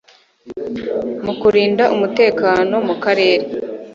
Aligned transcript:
mu 1.25 1.33
kurinda 1.39 1.83
umutekano 1.95 2.75
mu 2.87 2.95
karere 3.03 3.45